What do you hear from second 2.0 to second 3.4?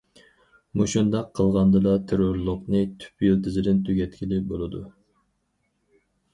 تېررورلۇقنى تۈپ